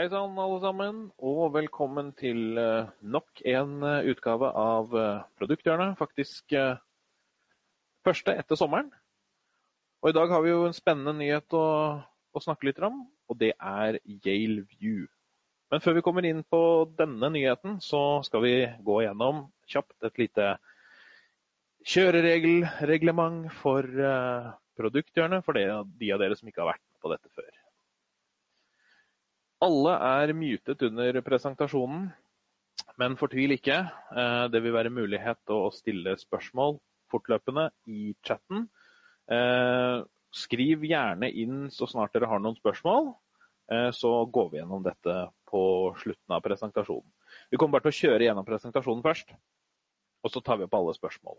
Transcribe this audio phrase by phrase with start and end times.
[0.00, 5.92] Hei sann, alle sammen, og velkommen til eh, nok en eh, utgave av eh, Produkthjørnet.
[5.98, 6.54] Faktisk
[8.08, 8.88] første etter sommeren.
[10.00, 11.66] Og i dag har vi jo en spennende nyhet å,
[12.00, 15.04] å snakke litt om, og det er Yale View.
[15.68, 16.64] Men før vi kommer inn på
[16.96, 20.54] denne nyheten, så skal vi gå gjennom kjapt et lite
[21.92, 23.84] kjøreregelreglement for
[24.80, 27.59] Produkthjørnet, for de av dere som ikke har vært på dette før.
[29.60, 32.06] Alle er mutet under presentasjonen,
[33.00, 33.76] men fortvil ikke.
[34.16, 36.78] Eh, det vil være mulighet til å stille spørsmål
[37.12, 38.64] fortløpende i chatten.
[39.30, 40.00] Eh,
[40.32, 43.12] skriv gjerne inn så snart dere har noen spørsmål,
[43.72, 45.16] eh, så går vi gjennom dette
[45.50, 45.62] på
[46.00, 47.10] slutten av presentasjonen.
[47.50, 49.34] Vi kommer bare til å kjøre gjennom presentasjonen først,
[50.24, 51.36] og så tar vi opp alle spørsmål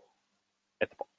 [0.78, 1.11] etterpå.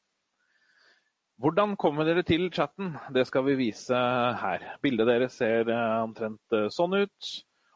[1.44, 2.94] Hvordan kommer dere til chatten?
[3.12, 3.98] Det skal vi vise
[4.40, 4.62] her.
[4.80, 7.32] Bildet deres ser eh, omtrent eh, sånn ut.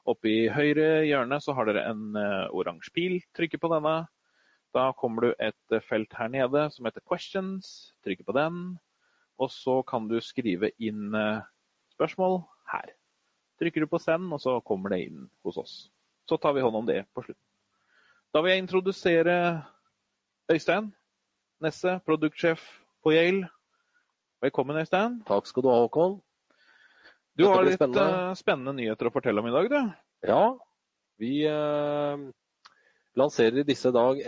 [0.07, 3.17] Oppe i høyre hjørne så har dere en eh, oransje pil.
[3.35, 3.97] Trykker på denne.
[4.71, 7.91] Da kommer du et felt her nede som heter 'questions'.
[8.07, 8.61] Trykker på den.
[9.35, 11.11] Og så kan du skrive inn
[11.91, 12.39] spørsmål
[12.71, 12.95] her.
[13.59, 15.75] Trykker du på 'send', og så kommer det inn hos oss.
[16.23, 17.43] Så tar vi hånd om det på slutten.
[18.31, 19.37] Da vil jeg introdusere
[20.47, 20.93] Øystein
[21.59, 22.63] Nesse, produktsjef
[23.03, 23.49] på Yale.
[24.37, 25.15] Velkommen, Øystein.
[25.25, 26.19] Takk skal du ha, Håkon.
[27.33, 28.01] Du Dette har litt spennende.
[28.05, 28.73] Uh, spennende.
[28.77, 29.79] nyheter å fortelle om i dag, du.
[30.29, 30.41] Ja.
[31.17, 32.25] Vi eh,
[33.17, 34.21] lanserer i disse dag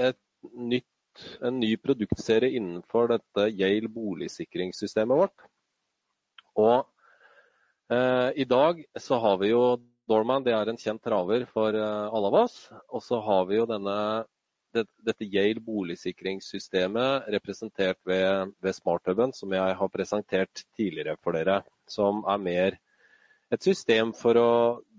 [0.58, 5.46] nytt, en ny produktserie innenfor dette Yale boligsikringssystemet vårt.
[6.58, 6.90] Og
[7.94, 9.64] eh, i dag så har vi jo
[10.10, 12.58] Dorman, det er en kjent traver for alle av oss.
[12.90, 14.00] Og så har vi jo denne
[14.74, 21.62] dette Yale boligsikringssystemet representert ved, ved SmartHuben, som jeg har presentert tidligere for dere.
[21.90, 22.80] Som er mer
[23.50, 24.52] et system for å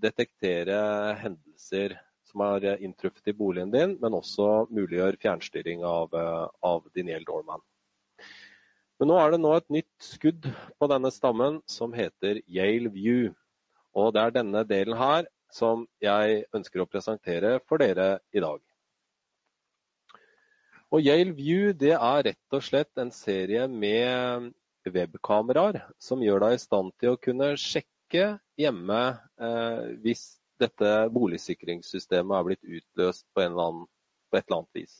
[0.03, 0.77] detektere
[1.21, 1.95] hendelser
[2.31, 6.15] som har inntruffet i boligen din, men også muliggjør fjernstyring av,
[6.63, 7.63] av din Yale Doorman.
[9.01, 10.45] Men nå er det nå et nytt skudd
[10.77, 13.31] på denne stammen som heter Yale View.
[13.97, 18.61] Og det er denne delen her som jeg ønsker å presentere for dere i dag.
[20.91, 24.51] Og Yale View det er rett og slett en serie med
[24.91, 28.25] webkameraer som gjør deg i stand til å kunne sjekke
[28.59, 28.99] hjemme
[29.39, 30.25] eh, hvis
[30.61, 33.85] dette boligsikringssystemet er blitt utløst på, annen,
[34.29, 34.97] på, et eller annet vis.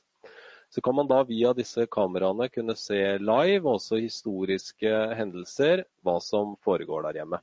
[0.72, 6.56] Så kan man da via disse kameraene kunne se live, også historiske hendelser, hva som
[6.64, 7.42] foregår der hjemme.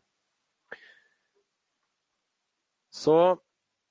[2.88, 3.36] Så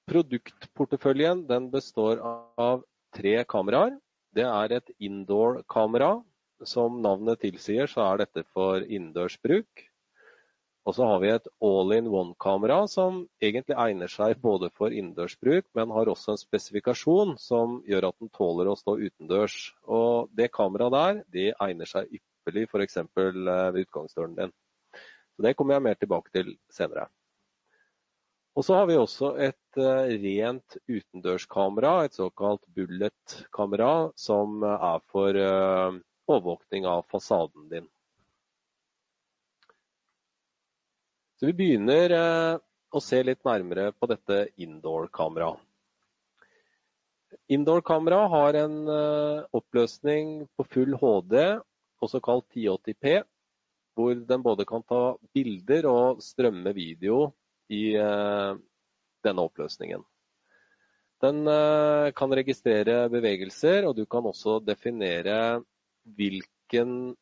[0.09, 2.81] produktporteføljen består av
[3.13, 3.93] tre kameraer.
[4.37, 6.17] Det er et indoor-kamera.
[6.65, 9.83] Som navnet tilsier, så er dette for innendørs bruk.
[10.87, 15.91] Og så har vi et all-in-one-kamera som egentlig egner seg både for innendørs bruk, men
[15.91, 19.57] har også en spesifikasjon som gjør at den tåler å stå utendørs.
[19.83, 23.01] Og det kameraet der, det egner seg ypperlig f.eks.
[23.03, 24.55] Eh, ved utgangsdøren din.
[25.35, 27.09] Så Det kommer jeg mer tilbake til senere.
[28.57, 35.37] Og så har vi også et uh, rent utendørskamera, et såkalt bullet-kamera, som er for
[35.37, 37.85] uh, overvåkning av fasaden din.
[41.37, 42.11] Så vi begynner
[42.89, 45.61] å se litt nærmere på dette indoor-kameraet.
[47.53, 48.89] Indoor-kamera har en
[49.53, 51.35] oppløsning på full HD,
[52.01, 53.19] også kalt 1080P,
[53.93, 55.03] hvor den både kan ta
[55.37, 57.27] bilder og strømme video
[57.73, 58.53] i eh,
[59.23, 60.03] denne oppløsningen.
[61.21, 65.63] Den eh, kan registrere bevegelser, og du kan også definere
[66.17, 67.15] hvilken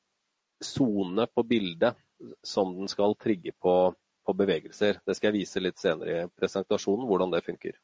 [0.64, 1.96] sone på bildet
[2.44, 3.94] som den skal trigge på,
[4.26, 5.00] på, bevegelser.
[5.06, 7.80] Det skal jeg vise litt senere i presentasjonen, hvordan det funker.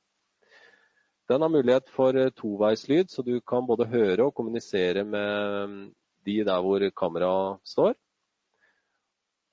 [1.31, 5.91] Den har mulighet for eh, toveislyd, så du kan både høre og kommunisere med
[6.27, 7.95] de der hvor kameraet står.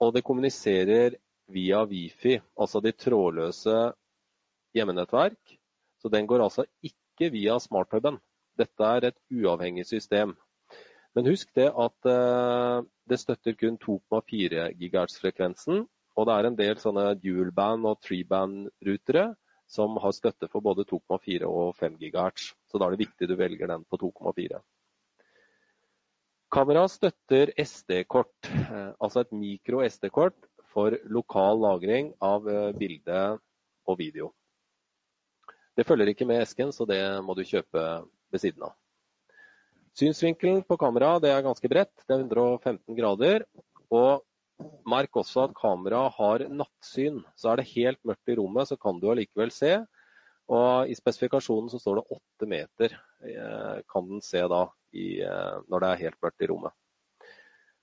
[0.02, 1.16] Og det kommuniserer
[1.52, 3.76] via Wifi, altså de trådløse
[4.76, 5.56] hjemmenettverk.
[5.98, 8.18] Så den går altså ikke via smarthuben.
[8.58, 10.36] Dette er et uavhengig system.
[11.16, 15.86] Men husk det at eh, det støtter kun 2,4 GHz-frekvensen.
[16.18, 19.32] Og det er en del sånne dual-band og three-band-rutere
[19.68, 22.52] som har støtte for både 2,4 og 5 GHz.
[22.66, 24.60] Så da er det viktig du velger den på 2,4.
[26.48, 30.48] Kameraet støtter SD-kort, eh, altså et mikro-SD-kort
[30.78, 33.22] for lokal lagring av eh, bilde
[33.88, 34.30] og video.
[35.74, 37.82] Det følger ikke med esken, så det må du kjøpe
[38.30, 38.76] ved siden av.
[39.98, 43.46] Synsvinkelen på kameraet er ganske bredt, det er 115 grader.
[43.90, 44.22] Og
[44.86, 47.22] merk også at kameraet har nattsyn.
[47.38, 49.74] Så er det helt mørkt i rommet, så kan du allikevel se.
[50.54, 52.94] Og i spesifikasjonen så står det åtte meter
[53.26, 54.62] eh, kan den se da
[54.94, 56.74] i, eh, når det er helt mørkt i rommet.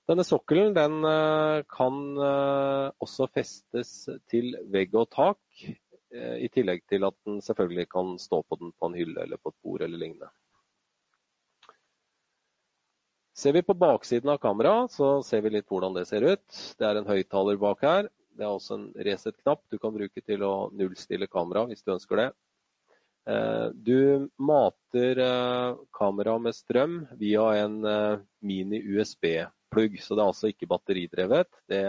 [0.06, 3.94] Denne sokkelen den eh, kan også festes
[4.30, 5.42] til vegg og tak,
[6.16, 9.52] i tillegg til at den selvfølgelig kan stå på den på en hylle eller på
[9.52, 10.30] et bord eller lignende.
[13.36, 16.46] Ser vi på baksiden av kameraet, så ser vi litt hvordan det ser ut.
[16.80, 18.08] Det er en høyttaler bak her.
[18.32, 22.22] Det er også en reset-knapp du kan bruke til å nullstille kameraet hvis du ønsker
[22.22, 22.30] det.
[23.28, 28.24] Eh, du mater eh, kameraet med strøm via en eh,
[29.76, 31.52] mini-USB-plugg, så det er altså ikke batteridrevet.
[31.70, 31.84] Det,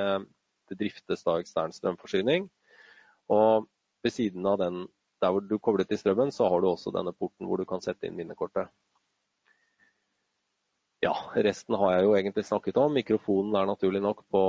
[0.69, 2.49] det driftes da ekstern strømforsyning.
[3.33, 3.67] Og
[4.05, 4.87] ved siden av den,
[5.23, 7.83] der hvor du kobler til strømmen, så har du også denne porten hvor du kan
[7.83, 8.69] sette inn minnekortet.
[11.05, 12.95] Ja, resten har jeg jo egentlig snakket om.
[12.97, 14.43] Mikrofonen er naturlig nok på,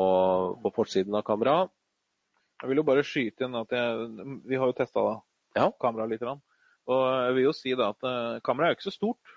[0.64, 1.72] på forsiden av kameraet.
[2.62, 4.06] Jeg vil jo bare skyte inn at jeg,
[4.48, 5.02] vi har jo testa
[5.54, 5.68] ja.
[5.82, 6.24] kameraet litt.
[6.88, 9.36] Og jeg vil jo si da at uh, kameraet er jo ikke så stort,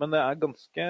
[0.00, 0.86] men det er, ganske,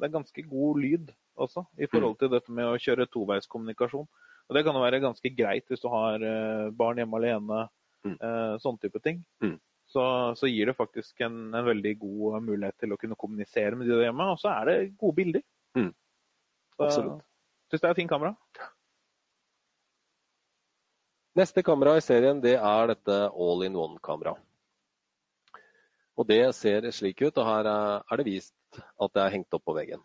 [0.00, 4.06] det er ganske god lyd også i forhold til dette med å kjøre toveiskommunikasjon.
[4.50, 7.64] Og Det kan jo være ganske greit hvis du har uh, barn hjemme alene,
[8.06, 9.22] uh, sånne type ting.
[9.44, 9.58] Mm
[9.90, 13.88] så, så, gir det faktisk en, en, veldig god mulighet til å kunne kommunisere med
[13.88, 14.28] de der hjemme.
[14.32, 15.42] Og så er det gode bilder.
[15.78, 15.90] Mm.
[16.78, 17.24] Absolutt.
[17.70, 18.34] Syns det er et fint kamera.
[21.38, 24.36] Neste kamera i serien det er dette all-in-one-kamera.
[26.18, 29.64] Og Det ser slik ut, og her er det vist at det er hengt opp
[29.66, 30.02] på veggen.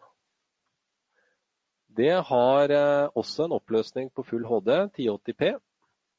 [1.95, 5.53] Det har eh, også en oppløsning på full HD, 1080P.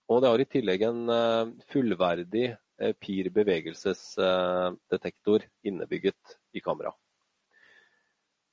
[0.09, 6.93] Og det har i tillegg en eh, fullverdig Eh, PIR bevegelsesdetektor innebygget i kamera.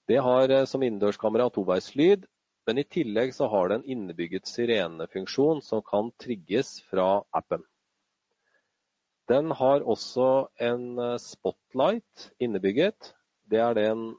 [0.08, 2.26] Det har som innendørskamera toveislyd,
[2.68, 7.64] men i tillegg så har det en innebygget sirenefunksjon som kan trigges fra appen.
[9.28, 13.16] Den har også en spotlight innebygget.
[13.44, 14.16] Det er den,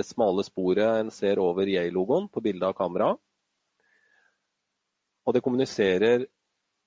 [0.00, 3.20] det smale sporet en ser over Yay-logoen på bildet av kameraet.
[5.28, 6.24] Og det kommuniserer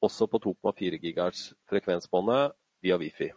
[0.04, 3.30] også på 2,4 GHz frekvensbåndet via Wifi.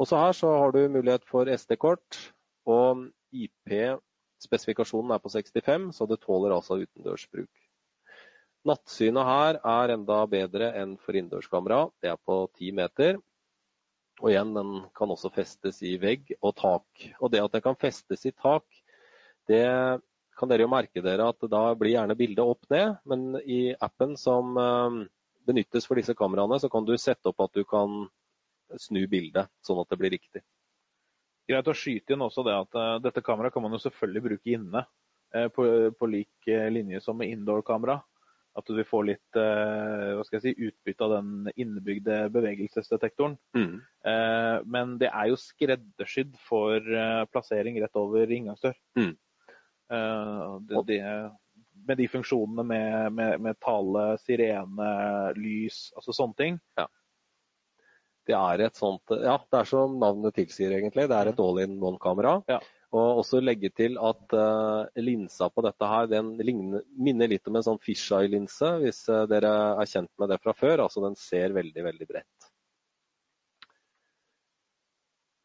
[0.00, 2.16] Også her så har du mulighet for SD-kort,
[2.66, 3.04] og
[3.36, 7.50] IP-spesifikasjonen er på 65, så det tåler altså utendørsbruk.
[8.66, 11.86] Nattsynet her er enda bedre enn for innendørskamera.
[12.00, 13.20] Det er på 10 meter.
[14.20, 17.06] Og igjen, den kan også festes i vegg og tak.
[17.20, 18.66] Og det at den kan festes i tak,
[19.48, 19.64] det
[20.40, 23.00] kan dere jo merke dere at da blir gjerne bildet opp ned.
[23.08, 25.00] Men i appen som eh,
[25.48, 28.04] benyttes for disse kameraene, så kan du sette opp at du kan
[28.78, 30.44] snu bildet, sånn at det blir riktig.
[31.50, 34.52] Greit å skyte inn også det at uh, dette kameraet kan man jo selvfølgelig bruke
[34.54, 34.84] inne.
[35.34, 35.64] Uh, på,
[35.98, 37.98] på, lik linje som med indoor-kamera.
[38.58, 43.36] At du får litt hva skal jeg si, utbytte av den innebygde bevegelsesdetektoren.
[43.54, 43.76] Mm.
[44.66, 46.82] men det er jo skreddersydd for
[47.30, 48.74] plassering rett over inngangsdør.
[48.98, 49.12] Mm.
[50.66, 50.98] Det, det,
[51.86, 54.90] med de funksjonene med, med, med, tale, sirene,
[55.38, 56.58] lys, altså sånne ting.
[56.80, 56.86] Ja.
[58.28, 61.08] Det er et sånt Ja, det er som navnet tilsier, egentlig.
[61.10, 62.36] Det er et all-in-one-kamera.
[62.50, 62.60] Ja.
[62.90, 67.58] Og også legge til at uh, linsa på dette her, den ligner, minner litt om
[67.60, 70.86] en sånn fisheye-linse, hvis uh, dere er kjent med det fra før.
[70.88, 72.50] Altså den ser veldig, veldig bredt.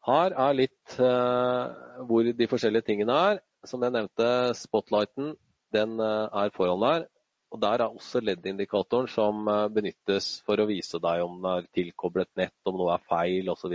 [0.06, 3.42] Her er litt uh, hvor de forskjellige tingene er.
[3.66, 5.32] Som jeg nevnte, spotlighten
[5.74, 7.06] den eh, er foran der.
[7.54, 11.68] Og Der er også LED-indikatoren som eh, benyttes for å vise deg om det er
[11.78, 13.74] tilkoblet nett, om noe er feil osv.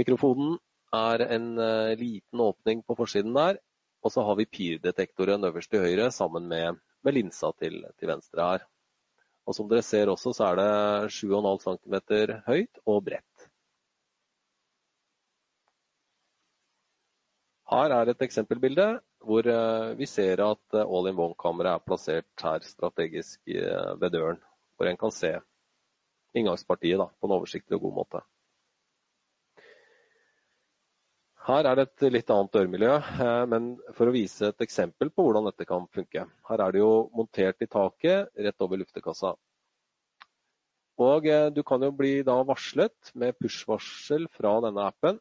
[0.00, 0.58] Mikrofonen
[0.96, 3.58] er en eh, liten åpning på forsiden der.
[4.02, 8.46] Og så har vi PIR-detektoren øverst til høyre sammen med, med linsa til, til, venstre
[8.46, 8.64] her.
[9.46, 11.96] Og Som dere ser også, så er det 7,5 cm
[12.46, 13.46] høyt og bredt.
[17.70, 18.88] Her er et eksempelbilde
[19.20, 24.40] hvor eh, vi ser at eh, all-in-one-kameraet er plassert her strategisk ved døren.
[24.76, 25.36] Hvor en kan se
[26.34, 28.22] inngangspartiet da, på en oversiktlig og god måte.
[31.50, 32.90] Her er det et litt annet dørmiljø,
[33.50, 33.64] men
[33.96, 36.22] for å vise et eksempel på hvordan dette kan funke.
[36.46, 39.32] Her er det jo montert i taket rett over luftekassa.
[41.02, 41.26] Og
[41.56, 45.18] du kan jo bli da varslet med push-varsel fra denne appen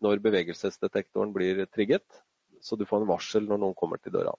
[0.00, 2.06] når bevegelsesdetektoren blir trigget,
[2.64, 4.32] så du får en varsel når noen kommer til døra.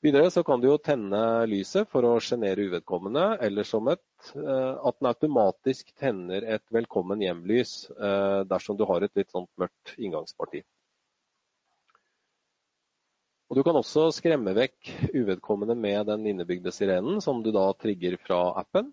[0.00, 4.04] Videre så kan du jo tenne lyset for å sjenere uvedkommende, eller som et,
[4.38, 9.50] eh, at den automatisk tenner et velkommen hjem-lys eh, dersom du har et litt sånt
[9.58, 10.62] mørkt inngangsparti.
[13.48, 18.18] Og Du kan også skremme vekk uvedkommende med den innebygde sirenen, som du da trigger
[18.22, 18.92] fra appen.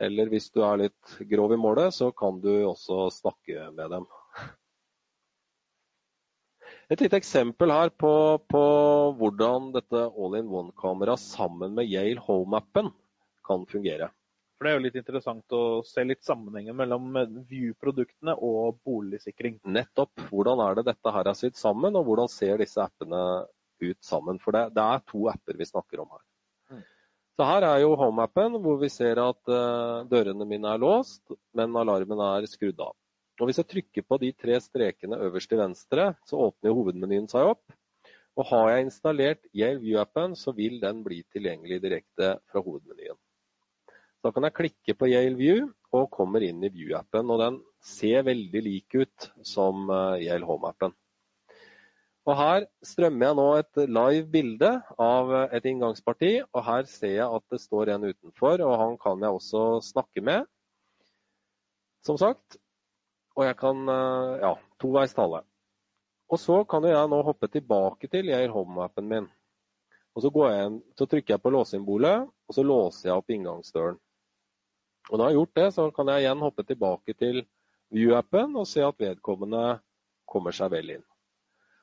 [0.00, 4.06] Eller hvis du er litt grov i målet, så kan du også snakke med dem.
[6.90, 8.12] Et lite eksempel her på,
[8.50, 8.62] på
[9.18, 12.90] hvordan dette all-in-one-kameraet sammen med Yale Home-appen
[13.46, 14.10] kan fungere.
[14.62, 17.16] For Det er jo litt interessant å se litt sammenhengen mellom
[17.50, 19.56] View-produktene og boligsikring.
[19.66, 20.28] Nettopp.
[20.28, 23.22] Hvordan er det dette her er sydd sammen, og hvordan ser disse appene
[23.82, 24.38] ut sammen?
[24.42, 26.22] For det, det er to apper vi snakker om her.
[26.70, 26.84] Mm.
[27.34, 31.24] Så Her er jo Home-appen, hvor vi ser at uh, dørene mine er låst,
[31.58, 32.94] men alarmen er skrudd av.
[33.40, 37.54] Og Hvis jeg trykker på de tre strekene øverst til venstre, så åpner hovedmenyen seg
[37.54, 37.64] opp.
[38.36, 43.18] Og Har jeg installert Yale View-appen, så vil den bli tilgjengelig direkte fra hovedmenyen.
[44.22, 47.30] Da kan jeg klikke på Yale View og kommer inn i View-appen.
[47.30, 50.94] og Den ser veldig lik ut som eh, Yale Home-appen.
[52.22, 54.70] Og Her strømmer jeg nå et live bilde
[55.02, 56.32] av et inngangsparti.
[56.52, 60.22] og Her ser jeg at det står en utenfor, og han kan jeg også snakke
[60.22, 60.46] med.
[62.06, 62.60] Som sagt,
[63.36, 65.42] og jeg kan eh, ja, toveis tale.
[66.32, 69.28] Og så kan jeg nå hoppe tilbake til Geir Home-appen min.
[70.12, 73.98] Og så, jeg, så, trykker jeg på låssymbolet, og så låser jeg opp inngangsdøren.
[75.10, 77.42] Og når jeg har gjort det, så kan jeg igjen hoppe tilbake til
[77.92, 79.80] View-appen og se at vedkommende
[80.28, 81.06] kommer seg vel inn.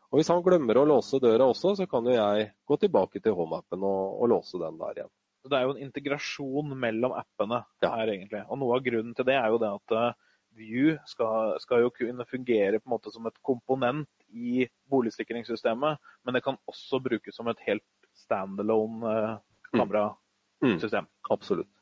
[0.10, 3.36] Og Hvis han glemmer å låse døra også, så kan jo jeg gå tilbake til
[3.38, 5.12] Home-appen og, og, låse den der igjen.
[5.50, 7.92] Det er jo en integrasjon mellom appene ja.
[7.94, 8.42] her, egentlig.
[8.50, 10.18] Og Noe av grunnen til det er jo det at eh,
[10.58, 16.36] View skal, skal, jo kunne fungere på en måte som et komponent i boligsikringssystemet, men
[16.36, 17.86] det kan også brukes som et helt
[18.18, 19.36] standalone eh,
[19.72, 21.06] kamerasystem.
[21.06, 21.10] Mm.
[21.10, 21.74] Mm, absolutt.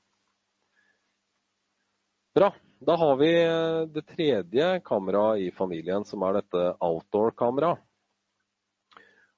[2.38, 2.52] Bra.
[2.80, 7.82] Da har vi eh, det tredje kameraet i familien, som er dette outdoor-kameraet.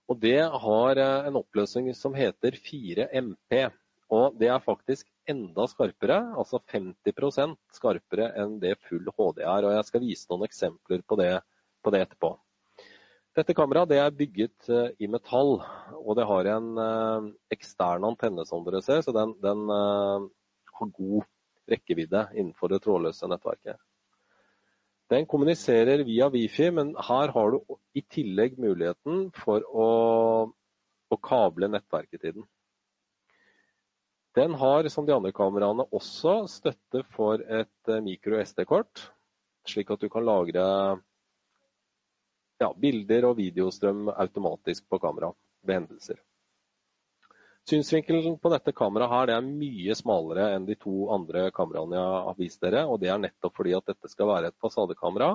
[0.10, 3.70] Og Det har eh, en oppløsning som heter 4MP.
[4.10, 9.66] Og det er faktisk enda skarpere, altså 50% skarpere enn det full HD er.
[9.66, 11.34] og Jeg skal vise noen eksempler på det,
[11.84, 12.34] på det etterpå.
[13.38, 15.60] Dette kameraet det er bygget uh, i metall,
[15.96, 20.26] og det har en uh, ekstern antenne, som dere ser, så den, den uh,
[20.80, 21.28] har god
[21.70, 23.78] rekkevidde innenfor det trådløse nettverket.
[25.10, 29.88] Den kommuniserer via Wifi, men her har du i tillegg muligheten for å,
[31.10, 32.50] å kable nettverket til den.
[34.40, 39.02] Den har, som de andre kameraene, også støtte for et eh, mikro SD-kort,
[39.68, 40.64] slik at du kan lagre
[42.64, 45.34] ja, bilder og videostrøm automatisk på kamera
[45.68, 46.22] ved hendelser.
[47.68, 52.24] Synsvinkelen på dette kameraet her, det er mye smalere enn de to andre kameraene jeg
[52.30, 52.86] har vist dere.
[52.88, 55.34] og Det er nettopp fordi at dette skal være et fasadekamera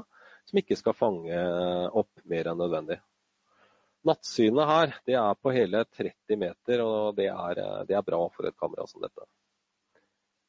[0.49, 1.45] som ikke skal fange
[1.93, 3.03] opp mer enn nødvendig.
[4.05, 8.49] Nattsynet her det er på hele 30 meter, og det er, det er bra for
[8.49, 9.25] et kamera som dette.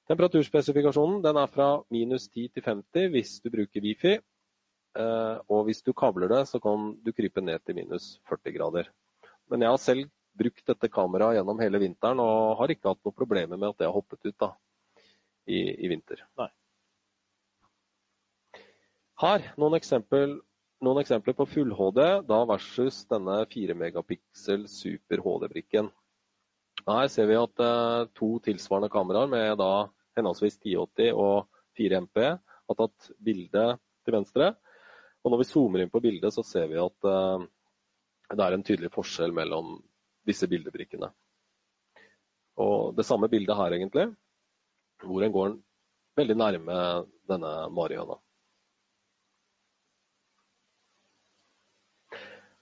[0.09, 4.17] Temperaturspesifikasjonen den er fra minus 10 til 50 hvis du bruker Wifi.
[4.95, 8.91] Eh, og hvis du kabler det, så kan du krype ned til minus 40 grader.
[9.49, 13.17] Men jeg har selv brukt dette kameraet gjennom hele vinteren og har ikke hatt noen
[13.17, 14.51] problemer med at det har hoppet ut da,
[15.47, 16.21] i, i vinter.
[16.39, 16.49] Nei.
[19.23, 20.41] Her noen eksempel
[20.83, 25.89] noen eksempler på full-HD da versus denne 4 megapiksel super HD-brikken.
[26.85, 31.47] Her ser vi at eh, to tilsvarende kameraer med da henholdsvis 1080 og
[31.79, 33.65] 4MP har tatt bilde
[34.05, 34.51] til venstre.
[35.23, 37.47] Og når vi zoomer inn på bildet, så ser vi at eh,
[38.35, 39.77] det er en tydelig forskjell mellom
[40.25, 41.09] disse bildebrikkene.
[42.61, 44.05] Og det samme bildet her, egentlig,
[45.03, 45.57] hvor en går
[46.15, 46.77] veldig nærme
[47.27, 48.19] denne marihøna.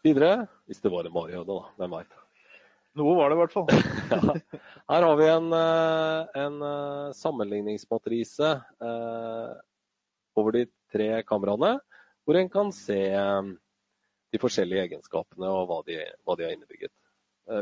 [0.04, 0.46] Videre.
[0.68, 1.74] Hvis det var en marihøne, da.
[1.80, 2.20] Hvem veit.
[3.00, 3.70] Noe var det i hvert fall.
[4.14, 4.36] ja.
[4.92, 8.50] Her har vi en, eh, en eh, sammenligningsmatrise
[8.86, 9.54] eh,
[10.38, 11.78] over de tre kameraene,
[12.24, 13.00] hvor en kan se
[14.34, 16.94] de forskjellige egenskapene og hva de, hva de har innebygget.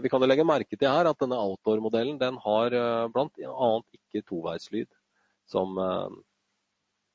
[0.04, 2.76] Vi kan jo legge merke til her at denne outdoor-modellen den har
[3.12, 3.70] bl.a.
[3.98, 4.88] ikke toveislyd,
[5.50, 5.74] som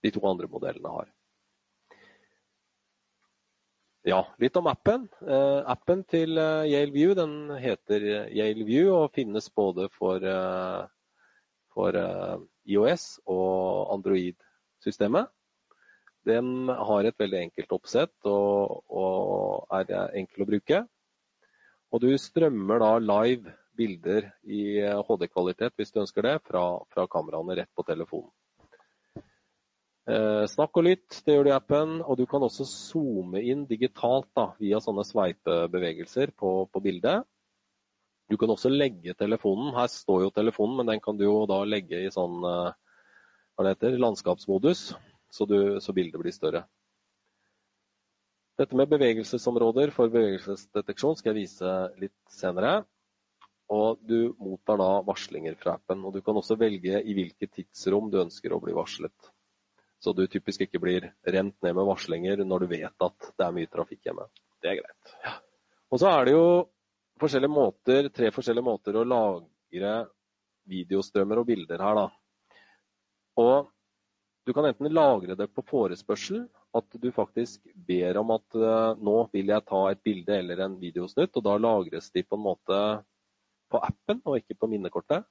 [0.02, 1.08] de to andre modellene har.
[4.06, 5.08] Ja, litt om appen.
[5.18, 10.22] Uh, appen til uh, Yale View den heter eh, Yale View og finnes både for,
[11.74, 11.98] for
[12.70, 15.26] IOS og Android-systemet.
[16.26, 20.80] Den har et veldig enkelt oppsett og, og, er enkel å bruke.
[21.90, 27.58] Og du strømmer da live bilder i HD-kvalitet hvis du ønsker det, fra, fra kameraene
[27.58, 28.30] rett på telefonen.
[30.06, 31.96] Eh, snakk og lytt, det gjør du i appen.
[32.06, 37.26] Og du kan også zoome inn digitalt da, via sånne sveipebevegelser på, på bildet.
[38.30, 39.74] Du kan også legge telefonen.
[39.74, 42.40] Her står jo telefonen, men den kan du jo da legge i sånn
[43.56, 44.90] hva det heter, landskapsmodus,
[45.32, 46.66] så, du, så bildet blir større.
[48.56, 52.82] Dette med bevegelsesområder for bevegelsesdeteksjon skal jeg vise litt senere.
[53.72, 56.04] Og du mottar da varslinger fra appen.
[56.06, 59.32] Og du kan også velge i hvilket tidsrom du ønsker å bli varslet.
[60.06, 63.54] Så du typisk ikke blir rent ned med varslinger når du vet at det er
[63.56, 64.28] mye trafikk hjemme.
[64.62, 65.14] Det er greit.
[65.24, 65.32] Ja.
[65.90, 66.44] Og så er det jo
[67.18, 69.94] forskjellige måter, tre forskjellige måter å lagre
[70.70, 72.06] videostrømmer og bilder her, da.
[73.42, 73.66] Og
[74.46, 76.44] du kan enten lagre det på forespørsel,
[76.78, 80.78] at du faktisk ber om at uh, nå vil jeg ta et bilde eller en
[80.78, 82.80] videosnutt, og da lagres de på en måte
[83.74, 85.26] på appen og ikke på minnekortet.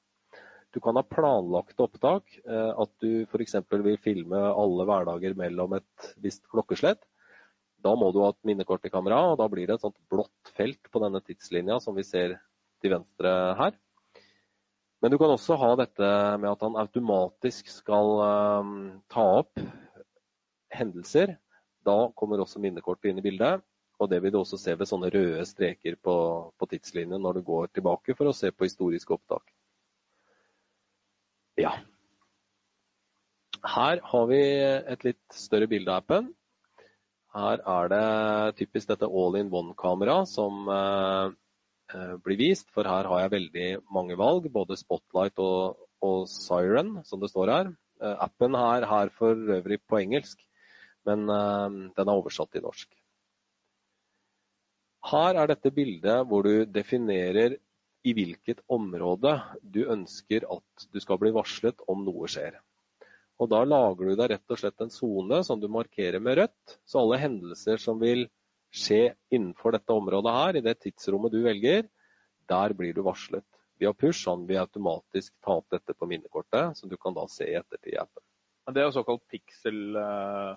[0.76, 3.56] Du kan ha planlagte opptak, uh, at du f.eks.
[3.72, 7.00] vil filme alle hverdager mellom et visst klokkeslett.
[7.86, 10.52] Da må du ha et minnekort i kamera, og da blir det et sånt blått
[10.58, 12.36] felt på denne tidslinja som vi ser
[12.84, 13.78] til venstre her.
[15.00, 18.76] Men du kan også ha dette med at han automatisk skal um,
[19.12, 19.62] ta opp
[20.76, 21.38] hendelser,
[21.86, 23.64] da kommer også minnekortet inn i bildet.
[24.02, 26.16] Og det vil du også se ved sånne røde streker på,
[26.60, 29.55] på tidslinjen når du går tilbake for å se på historiske opptak.
[31.60, 31.72] Ja.
[33.66, 36.28] Her har vi et litt større bilde av appen.
[37.36, 41.32] Her er det typisk dette all-in-one-kamera som eh,
[41.96, 47.00] eh, blir vist, for her har jeg veldig mange valg, både spotlight og, og siren,
[47.08, 47.74] som det står her.
[47.96, 50.42] Appen appen er her for øvrig på engelsk,
[51.08, 52.90] men den er oversatt til norsk.
[55.06, 57.56] Her er dette bildet hvor du definerer
[58.06, 62.60] i hvilket område du ønsker at du skal bli varslet om noe skjer.
[63.42, 66.78] Og Da lager du deg rett og slett en sone som du markerer med rødt.
[66.88, 68.28] Så alle hendelser som vil
[68.76, 71.90] skje innenfor dette området her, i det tidsrommet du velger,
[72.48, 73.48] der blir du varslet.
[73.80, 77.50] Via push kan vi automatisk ta opp dette på minnekortet, som du kan da se
[77.50, 78.24] i ettertid i appen.
[78.72, 79.26] Det er jo såkalt.
[79.66, 80.56] Uh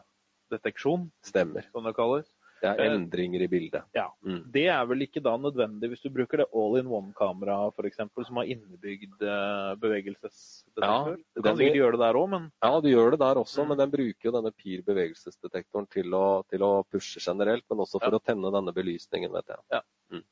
[1.21, 1.67] Stemmer.
[1.73, 2.29] som det kalles.
[2.59, 3.85] Det er endringer i bildet.
[3.95, 4.09] Ja.
[4.27, 4.41] Mm.
[4.51, 8.01] Det er vel ikke da nødvendig hvis du bruker det all-in-one-kamera f.eks.
[8.27, 11.15] som har innebygd uh, bevegelsesdetektor.
[11.15, 13.63] Ja, du kan sikkert gjøre det der òg, men Ja, du gjør det der også,
[13.63, 13.69] Mm.
[13.69, 18.01] men den bruker jo denne PIR bevegelsesdetektoren til å, til å pushe generelt, men også
[18.03, 18.19] for Ja.
[18.19, 19.59] å tenne denne belysningen, vet jeg.
[19.71, 19.83] Ja,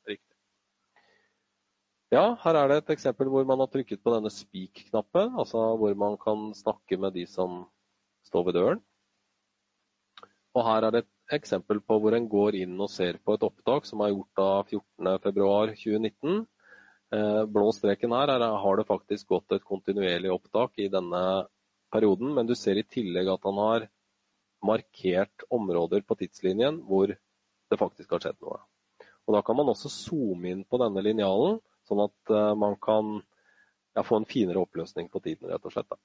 [0.08, 0.32] riktig.
[2.14, 5.94] Ja, her er det et eksempel hvor man har trykket på denne speak-knappen, altså hvor
[5.98, 7.64] man kan snakke med de som
[8.28, 8.82] står ved døren.
[10.54, 13.44] Og her er det et eksempel på hvor en går inn og ser på et
[13.46, 16.44] opptak som er gjort av 14.2.2019.
[17.16, 21.22] Eh, blå streken her er, har det faktisk gått et kontinuerlig opptak i denne
[21.92, 23.86] perioden, men du ser i tillegg at han har
[24.66, 28.58] markert områder på tidslinjen hvor det faktisk har skjedd noe.
[29.26, 33.16] Og Da kan man også zoome inn på denne linjalen, sånn at eh, man kan
[33.96, 35.96] ja, få en finere oppløsning på tiden, rett og slett.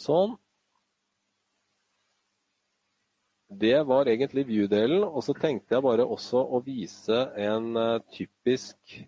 [0.00, 0.38] Sånn.
[3.50, 9.00] Det var egentlig view-delen, og så tenkte jeg bare også å vise en eh, typisk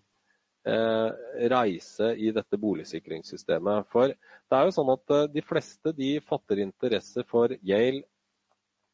[0.67, 1.11] eh,
[1.53, 3.87] reise i dette boligsikringssystemet.
[3.95, 8.03] For det er jo sånn at eh, de fleste de fatter interesse for Yale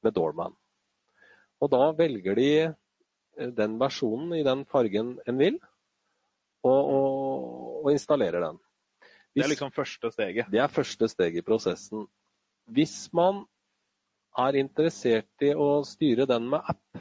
[0.05, 0.53] med Dorman.
[1.65, 5.57] Og da velger de eh, den versjonen i den fargen en vil,
[6.61, 8.61] og, og, og installerer den.
[9.33, 10.49] Det er liksom første steget.
[10.53, 12.05] Det er første steget i prosessen.
[12.69, 13.47] Hvis man
[14.39, 17.01] er interessert i å styre den med app,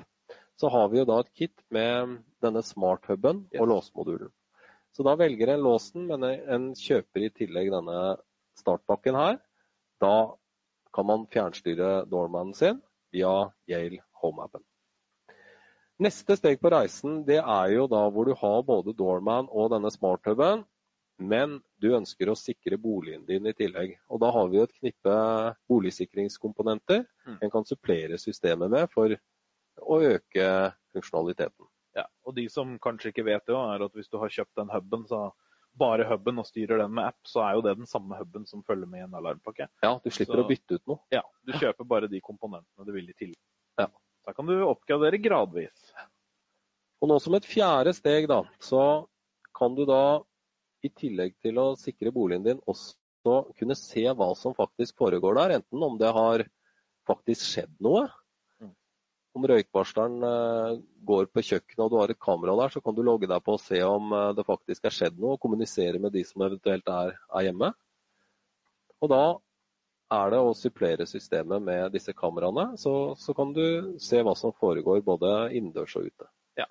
[0.57, 3.61] så har vi jo da et kit med denne smarthuben Yes.
[3.61, 4.31] og låsmodulen.
[4.95, 8.17] Så da velger en låsen, men en kjøper i tillegg denne
[8.57, 9.37] startpakken her.
[10.01, 10.33] Da
[10.93, 12.81] kan man fjernstyre doormanen sin
[13.13, 14.63] via Yale Home-appen.
[16.01, 19.89] Neste steg på reisen det er jo da hvor du har både doorman og denne
[19.93, 20.65] smarthuben,
[21.19, 23.97] men du ønsker å sikre boligen din i tillegg.
[24.09, 27.37] Og da har vi jo et knippe boligsikringskomponenter Mm.
[27.41, 29.09] en kan supplere systemet med for
[29.77, 31.67] å øke funksjonaliteten.
[31.95, 32.05] Ja.
[32.25, 35.05] Og de som kanskje ikke vet det, er at hvis du har kjøpt den huben,
[35.07, 35.31] så
[35.77, 38.63] bare huben og styrer den med app, så er jo det den samme huben som
[38.63, 39.67] følger med i en alarmpakke.
[39.83, 40.99] Ja, du slipper Så- å bytte ut noe.
[41.11, 43.35] Ja, Du kjøper bare de komponentene du vil i tillegg.
[43.77, 43.87] Ja.
[44.25, 45.91] Da kan du oppgradere gradvis.
[47.01, 49.07] Og nå som et fjerde steg, da, så
[49.55, 50.21] kan du da
[50.85, 55.57] i tillegg til å sikre boligen din også kunne se hva som faktisk foregår der.
[55.57, 56.45] Enten om det har
[57.07, 58.05] faktisk skjedd noe.
[58.61, 58.73] Mm.
[59.37, 60.77] Om røykvarsleren eh,
[61.09, 63.57] går på kjøkkenet og du har et kamera der, så kan du logge deg på
[63.57, 66.87] og se om eh, det faktisk er skjedd noe, og kommunisere med de som eventuelt
[66.93, 67.73] er, er hjemme.
[69.03, 69.23] Og da
[70.17, 74.55] er det å supplere systemet med disse kameraene, så, så kan du se hva som
[74.55, 76.29] foregår både innendørs og ute.
[76.59, 76.67] Ja.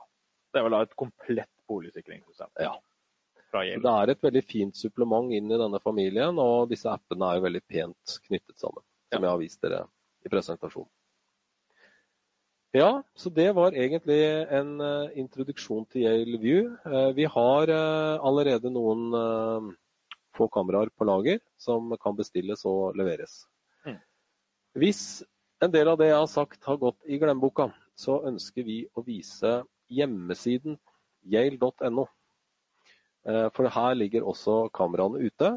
[0.52, 2.72] Det er vel da et komplett boligsikringssystem Ja.
[3.56, 7.38] Fra Det er et veldig fint supplement inn i denne familien, og disse appene er
[7.38, 9.82] jo veldig pent knyttet sammen, som jeg har vist dere
[10.26, 10.90] i presentasjonen.
[12.76, 14.20] Ja, så det var egentlig
[14.52, 16.66] en eh, introduksjon til Yale View.
[16.84, 19.14] Eh, vi har eh, allerede noen
[20.36, 23.46] få kameraer på lager som kan bestilles og leveres.
[23.86, 23.96] Mm.
[24.82, 25.00] Hvis
[25.64, 29.06] en del av det jeg har sagt har gått i glemmeboka, så ønsker vi å
[29.06, 30.76] vise hjemmesiden
[31.24, 32.04] yale.no.
[33.26, 35.56] Eh, For her ligger også kameraene ute.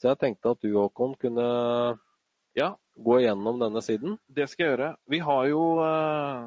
[0.00, 1.46] Så jeg tenkte at du, Håkon, kunne
[2.56, 4.18] Ja, gå igjennom denne siden.
[4.28, 4.90] det skal jeg gjøre.
[5.08, 6.46] Vi har jo eh,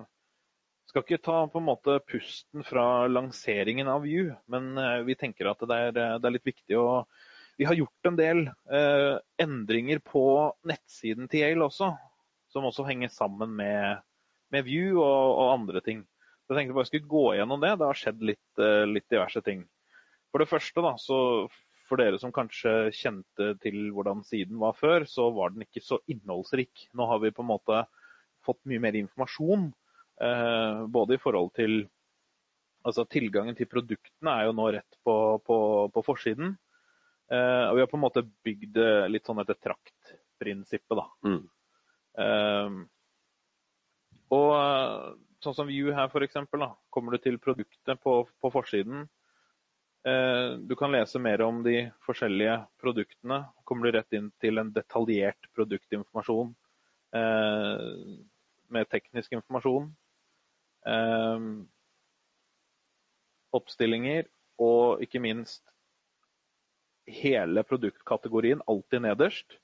[0.89, 5.51] Skal ikke ta på en måte pusten fra lanseringen av View, men eh, vi tenker
[5.51, 7.05] at det er, det er litt viktig å
[7.59, 10.23] Vi har gjort en del eh, endringer på
[10.65, 11.91] nettsiden til Yale også,
[12.49, 13.99] som også henger sammen med,
[14.49, 16.05] med View og, og andre ting.
[16.47, 17.73] Så jeg tenkte bare jeg skulle gå gjennom det.
[17.77, 19.67] Det har skjedd litt, litt diverse ting.
[20.29, 21.19] For det første, da, så
[21.89, 25.97] for dere som kanskje kjente til hvordan siden var før, så var den ikke så
[26.11, 26.89] innholdsrik.
[26.93, 27.83] Nå har vi på en måte
[28.45, 29.71] fått mye mer informasjon.
[30.21, 31.81] Eh, både i forhold til
[32.87, 35.13] Altså tilgangen til produktene er jo nå rett på,
[35.43, 35.55] på,
[35.91, 36.53] på forsiden.
[37.27, 41.03] Eh, og vi har på en måte bygd det litt sånn etter traktprinsippet, da.
[41.27, 41.41] Mm.
[42.23, 42.77] Eh,
[44.39, 45.11] og eh,
[45.43, 46.39] sånn som View her, f.eks.
[46.89, 49.09] Kommer du til produktet på, på forsiden.
[50.07, 53.41] Eh, du kan lese mer om de forskjellige produktene.
[53.67, 56.53] Kommer du rett inn til en detaljert produktinformasjon
[57.19, 57.81] eh,
[58.71, 59.89] med teknisk informasjon.
[60.87, 61.49] Eh,
[63.59, 64.29] oppstillinger
[64.61, 65.65] og ikke minst
[67.09, 69.57] hele produktkategorien alltid nederst.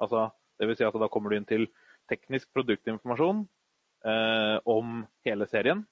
[0.00, 0.30] Altså,
[0.62, 1.66] vil si at da kommer du inn til
[2.10, 3.44] teknisk produktinformasjon
[4.68, 5.84] om hele serien.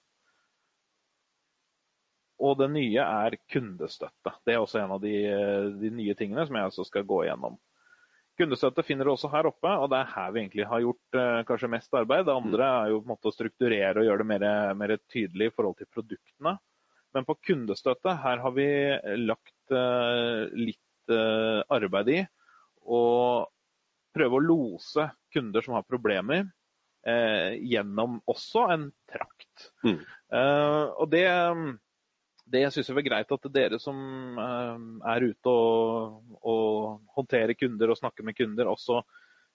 [2.41, 4.33] Og det nye er kundestøtte.
[4.47, 5.13] Det er også en av de,
[5.81, 7.59] de nye tingene som jeg også skal gå igjennom.
[8.41, 11.41] Kundestøtte finner du også her oppe, og det er her vi egentlig har gjort eh,
[11.49, 12.25] kanskje mest arbeid.
[12.25, 14.47] Det andre er jo på en måte å strukturere og gjøre det mer,
[14.81, 16.55] mer tydelig i forhold til produktene.
[17.13, 18.69] Men på kundestøtte, her har vi
[19.27, 22.21] lagt eh, litt eh, arbeid i
[22.89, 23.03] å
[24.17, 26.49] prøve å lose kunder som har problemer,
[27.07, 29.71] eh, gjennom også en trakt.
[29.85, 30.01] Mm.
[30.01, 31.27] Eh, og det,
[32.51, 33.99] det jeg syns er greit at dere som
[34.41, 34.83] eh,
[35.13, 39.01] er ute og, og håndterer kunder og snakker med kunder, også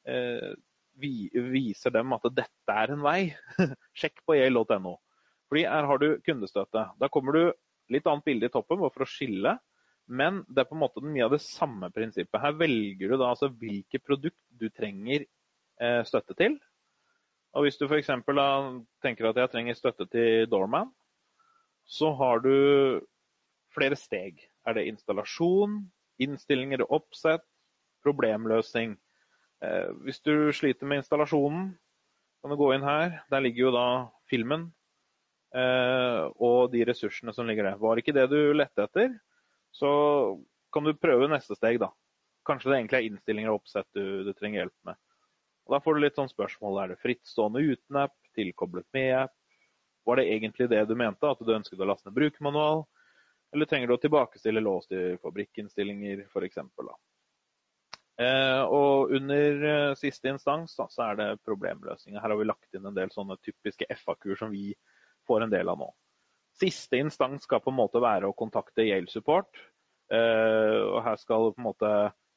[0.07, 0.53] eh,
[0.99, 3.19] vi, viser dem at dette er en vei.
[3.99, 4.97] Sjekk på yale.no.
[5.49, 6.85] Fordi her har du kundestøtte.
[6.99, 7.41] Da kommer du
[7.93, 9.57] litt annet bilde i toppen for å skille.
[10.05, 12.39] Men det er på en måte mye av det samme prinsippet.
[12.41, 16.59] Her velger du da altså hvilke produkt du trenger eh, støtte til.
[17.55, 18.11] Og hvis du f.eks.
[19.03, 20.91] tenker at jeg trenger støtte til Doorman,
[21.85, 22.55] så har du
[23.75, 24.41] flere steg.
[24.65, 25.83] Er det installasjon,
[26.21, 27.45] innstillinger og oppsett,
[28.05, 28.95] problemløsning.
[29.65, 31.73] Eh, hvis du sliter med installasjonen,
[32.41, 33.21] kan du gå inn her.
[33.31, 33.87] Der ligger jo da
[34.29, 34.67] filmen
[35.55, 37.79] eh, og de ressursene som ligger der.
[37.81, 39.15] Var ikke det du lette etter,
[39.73, 39.91] så
[40.73, 41.89] kan du prøve neste steg, da.
[42.45, 44.99] Kanskje det egentlig er innstillinger og oppsett du, du trenger hjelp med.
[45.65, 46.77] Og Da får du litt sånn spørsmål.
[46.83, 48.13] Er det frittstående uten app?
[48.37, 49.33] Tilkoblet med app?
[50.05, 52.85] Var det egentlig det du mente, at du ønsket å laste ned brukermanual?
[53.55, 56.59] Eller trenger du å tilbakestille lås til fabrikkinnstillinger, f.eks.?
[58.21, 62.19] Eh, og under eh, siste instans da, så er det problemløsninger.
[62.21, 64.69] Her har vi lagt inn en del sånne typiske FAQ-er som vi
[65.27, 65.89] får en del av nå.
[66.55, 69.59] Siste instans skal på en måte være å kontakte Yale Support.
[70.13, 71.91] Eh, og her skal på en måte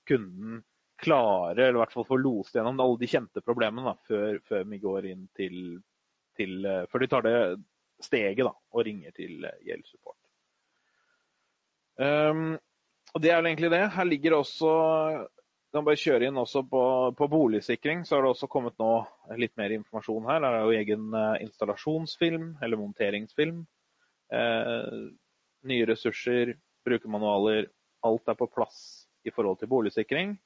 [0.08, 0.62] kunden
[0.98, 4.64] klare, eller i hvert fall få lost gjennom alle de kjente problemene da, før, før
[4.66, 5.78] vi går inn til,
[6.38, 7.36] til eh, Før de tar det
[8.02, 10.18] steget da, og ringer til gjeldssupport.
[11.98, 12.54] Um,
[13.10, 13.82] og Det er vel egentlig det.
[13.90, 14.70] Her ligger også
[15.74, 16.82] kan bare kjøre inn også på,
[17.18, 18.92] på, boligsikring, så har det også kommet nå
[19.36, 20.46] litt mer informasjon her.
[20.46, 23.66] Her er jo egen uh, installasjonsfilm, eller monteringsfilm.
[24.32, 24.96] Eh,
[25.68, 27.68] nye ressurser, brukermanualer.
[28.04, 30.36] Alt er på plass i forhold til boligsikring.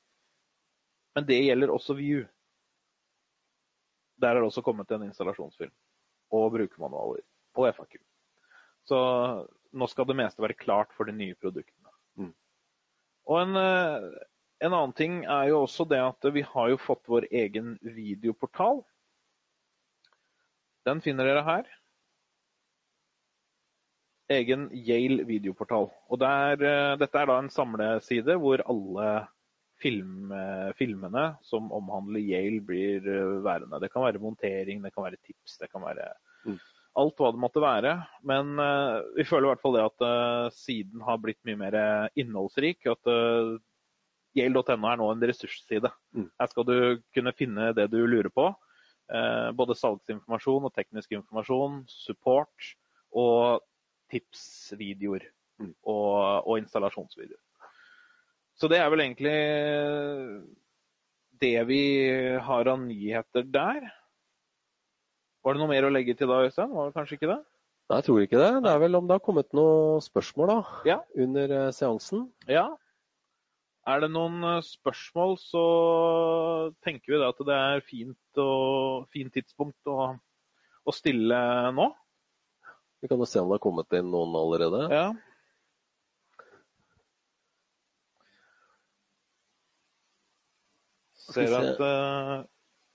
[1.14, 2.22] Men det gjelder også View.
[4.22, 5.72] Der er det også kommet en installasjonsfilm.
[6.32, 7.24] Og brukermanualer.
[7.58, 7.98] Og FAQ.
[8.88, 8.98] Så
[9.72, 11.92] nå skal det meste være klart for de nye produktene.
[12.18, 12.32] Mm.
[13.30, 14.08] Og en uh,
[14.62, 18.84] en annen ting er jo også det at vi har jo fått vår egen videoportal.
[20.86, 21.70] Den finner dere her.
[24.32, 25.90] Egen Yale videoportal.
[26.08, 26.62] Og der,
[27.00, 29.08] dette er da en samleside hvor alle
[29.82, 30.30] film,
[30.78, 33.02] filmene som omhandler Yale, blir
[33.42, 33.82] værende.
[33.82, 36.06] Det kan være montering, det kan være tips, det kan være.
[36.98, 37.94] Alt hva det måtte være.
[38.28, 38.56] Men
[39.16, 41.76] vi føler i hvert fall det at siden har blitt mye mer
[42.20, 42.84] innholdsrik.
[42.90, 43.08] At
[44.36, 45.88] Yale.no er nå en ressursside.
[46.12, 46.28] Mm.
[46.40, 46.76] Her skal du
[47.16, 48.50] kunne finne det du lurer på.
[49.56, 52.68] både salgsinformasjon og teknisk informasjon, support
[53.12, 53.64] og
[54.12, 55.24] tipsvideoer
[55.60, 55.72] mm.
[55.84, 57.40] og, og installasjonsvideoer.
[58.58, 59.36] Så det er vel egentlig
[61.42, 61.82] det vi
[62.46, 63.88] har av nyheter der.
[65.42, 66.70] Var det noe mer å legge til da, Øystein?
[66.70, 67.40] Var det kanskje ikke det?
[67.90, 68.50] Nei, jeg tror ikke det.
[68.64, 70.98] Det er vel om det har kommet noen spørsmål da, ja.
[71.18, 72.28] under eh, seansen.
[72.50, 72.68] Ja.
[73.90, 75.64] Er det noen eh, spørsmål, så
[76.86, 80.12] tenker vi da at det er fint, og, fint tidspunkt å,
[80.86, 81.42] å stille
[81.74, 81.90] nå.
[83.02, 84.86] Vi kan jo se om det har kommet inn noen allerede.
[84.94, 85.10] Ja.
[91.32, 92.42] Ser at uh,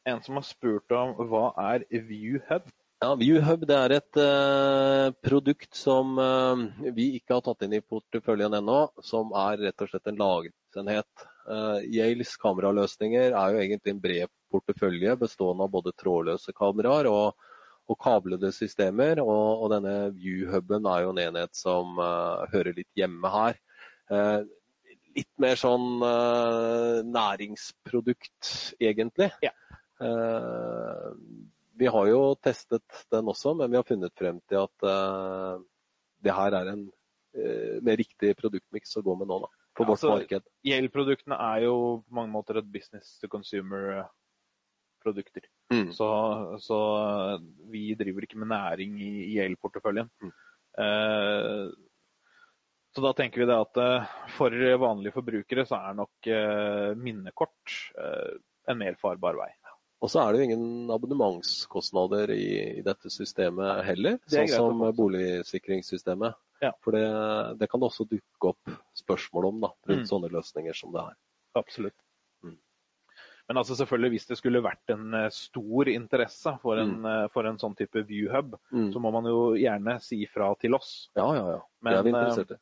[0.08, 2.68] en som har spurt om hva er ViewHub?
[3.04, 6.64] Ja, ViewHub det er et uh, produkt som uh,
[6.96, 11.28] vi ikke har tatt inn i porteføljen ennå, som er rett og slett en lagerenhet.
[11.46, 17.48] Uh, Yales kameraløsninger er jo egentlig en bred portefølje bestående av både trådløse kameraer og
[17.88, 19.22] og kablede systemer.
[19.24, 21.96] Og, og denne View-huben er jo en enhet som
[22.52, 23.62] hører litt hjemme her.
[25.16, 28.50] Litt mer sånn uh, næringsprodukt,
[28.84, 29.32] egentlig.
[29.42, 29.54] Ja.
[31.78, 34.86] Vi har jo testet den også, men vi har funnet frem til at
[36.26, 36.84] det her er en
[37.86, 39.40] mer riktig produktmiks å gå med nå.
[39.46, 40.48] da, på ja, vårt altså, marked.
[40.66, 44.08] Yale-produktene er jo på mange måter et business to consumer
[45.04, 45.46] produkter.
[45.74, 45.92] Mm.
[45.94, 46.08] Så,
[46.64, 46.80] så,
[47.72, 50.10] vi driver ikke med næring i, el-porteføljen.
[50.24, 50.34] Mm.
[50.84, 51.68] Eh,
[52.96, 57.78] så da tenker vi det at eh, for vanlige forbrukere så er nok eh, minnekort
[58.02, 58.38] eh,
[58.72, 59.52] en mer farbar vei.
[59.98, 66.38] Og så er det jo ingen abonnementskostnader i, i dette systemet heller, sånn som boligsikringssystemet.
[66.62, 66.74] Ja.
[66.86, 67.06] For det,
[67.58, 70.10] det, kan det også dukke opp spørsmål om da, rundt mm.
[70.10, 71.18] sånne løsninger som det er.
[71.58, 71.98] Absolutt.
[73.48, 77.06] Men altså selvfølgelig hvis det skulle vært en eh, stor interesse for en, mm.
[77.12, 78.90] Eh, for en sånn type viewhub, mm.
[78.92, 81.08] så må man jo gjerne si fra til oss.
[81.16, 81.62] Ja, ja, ja.
[81.80, 82.60] Men, det er vi interessert i.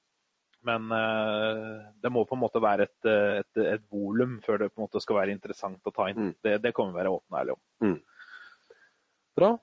[0.66, 4.82] Men uh, det må på en måte være et, et, et volum før det på
[4.82, 6.32] en måte skal være interessant å ta inn.
[6.32, 6.36] Mm.
[6.46, 7.64] Det, det kan vi være åpne og ærlige om.
[7.86, 7.98] Mm.
[9.36, 9.56] Bra.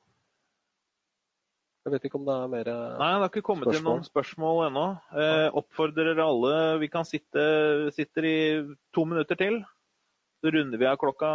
[1.83, 2.99] Jeg vet ikke om det er mer spørsmål?
[3.01, 3.81] Nei, det har ikke kommet spørsmål.
[3.81, 4.85] inn noen spørsmål ennå.
[5.19, 7.47] Eh, oppfordrer alle Vi kan sitte
[7.97, 8.37] sitter i
[8.95, 9.59] to minutter til.
[10.43, 11.31] Så runder vi av klokka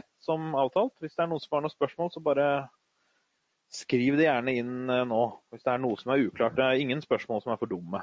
[0.00, 0.94] ett som avtalt.
[1.04, 2.46] Hvis det er noen som har noen spørsmål, så bare
[3.70, 5.20] skriv det gjerne inn eh, nå.
[5.52, 6.56] Hvis det er noe som er uklart.
[6.56, 8.00] Det er ingen spørsmål som er for dumme.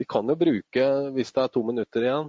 [0.00, 2.28] Vi kan jo bruke, hvis det er to minutter igjen,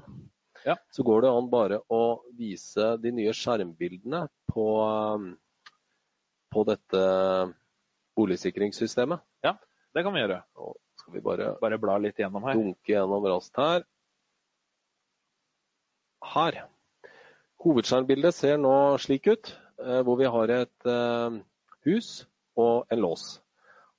[0.65, 0.75] ja.
[0.91, 2.01] så går det an bare å
[2.35, 5.29] vise de nye skjermbildene på, eh,
[6.51, 7.03] på dette
[8.19, 9.23] boligsikringssystemet.
[9.47, 9.55] Ja,
[9.95, 10.41] det kan vi gjøre.
[10.59, 12.59] Nå skal vi bare, bare bla litt gjennom her.
[12.59, 13.87] Dunke gjennom raskt her.
[16.33, 16.59] Her.
[17.63, 21.39] Hovedskjermbildet ser nå slik ut, eh, hvor vi har et eh,
[21.87, 22.11] hus
[22.59, 23.37] og en lås.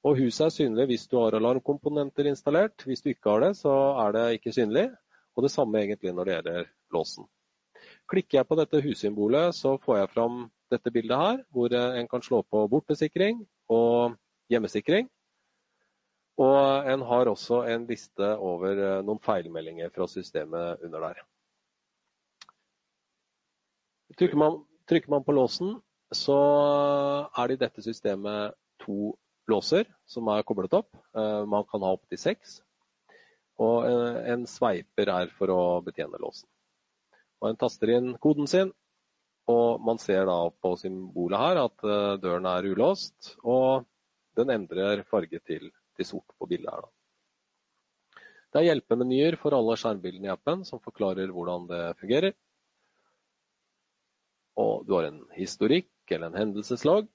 [0.03, 2.83] Og Huset er synlig hvis du har alarmkomponenter installert.
[2.87, 4.89] Hvis du ikke har det, så er det ikke synlig.
[5.37, 7.29] Og det samme egentlig når det gjelder låsen.
[8.11, 12.09] Klikker jeg på dette hussymbolet, så får jeg fram dette bildet her, hvor eh, en
[12.09, 14.17] kan slå på bortesikring og
[14.51, 15.09] hjemmesikring.
[16.43, 21.23] Og en har også en liste over noen feilmeldinger fra systemet under der.
[24.19, 25.77] Trykker man, trykker man, på låsen,
[26.13, 26.39] så
[27.37, 29.13] er det i dette systemet to
[29.51, 30.91] låser som er koblet opp.
[31.17, 32.61] Eh, man kan ha opptil seks.
[33.63, 36.49] Og eh, en sveiper er for å betjene låsen.
[37.43, 38.71] Og En taster inn koden sin,
[39.51, 43.35] og man ser da på symbolet her at eh, døren er ulåst.
[43.43, 43.87] Og
[44.39, 46.87] den endrer farge til, til sort på bildet her.
[46.87, 46.93] da.
[48.53, 52.35] Det er hjelpemenyer for alle skjermbildene i appen som forklarer hvordan det fungerer
[54.61, 57.09] og du har en historikk eller en hendelseslag.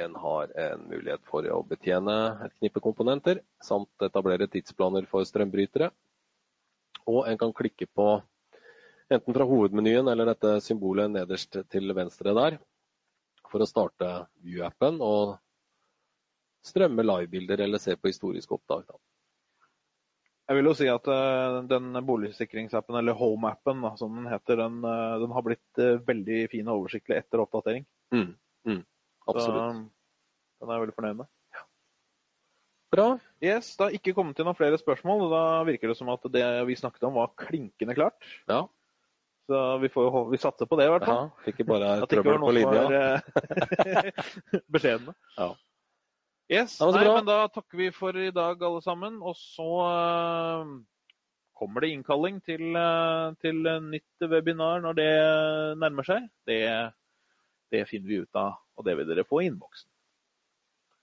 [0.00, 2.14] En har en mulighet for å betjene
[2.46, 5.90] et knippe komponenter, samt etablere tidsplaner for strømbrytere.
[7.12, 8.08] Og en kan klikke på
[9.12, 12.58] enten fra hovedmenyen eller dette symbolet nederst til venstre der,
[13.52, 15.36] for å starte View-appen og
[16.64, 18.94] strømme livebilder eller se på historiske opptak.
[20.48, 25.18] Jeg vil jo si at uh, den boligsikringsappen, eller Home-appen som den heter, den, uh,
[25.22, 27.86] den har blitt uh, veldig fin og oversiktlig etter oppdatering.
[28.14, 28.32] Mm,
[28.68, 28.80] mm,
[29.28, 29.88] absolutt.
[30.58, 31.30] Så den er jeg veldig fornøyd med.
[31.56, 31.64] Ja.
[32.92, 33.08] Bra.
[33.42, 36.24] Yes, Det har ikke kommet til noen flere spørsmål, og da virker det som at
[36.32, 38.30] det vi snakket om var klinkende klart.
[38.50, 38.64] Ja.
[39.50, 41.26] Så vi, får, vi satser på det, i hvert fall.
[41.32, 41.50] ja.
[41.50, 42.84] Ikke bare er trøbbel på linja.
[42.94, 45.14] eh, beskjedne.
[45.38, 45.50] Ja.
[46.52, 49.18] Yes, Ja, Nei, men da takker vi for i dag, alle sammen.
[49.24, 50.72] Og så uh,
[51.58, 55.12] kommer det innkalling til, uh, til nytt webinar når det
[55.80, 56.26] nærmer seg.
[56.46, 56.60] Det,
[57.72, 59.88] det finner vi ut av, og det vil dere få i innboksen.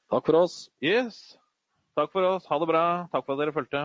[0.10, 0.56] Takk for oss.
[0.82, 1.38] Yes.
[1.98, 2.48] Takk for oss.
[2.50, 2.84] Ha det bra.
[3.14, 3.84] Takk for at dere fulgte.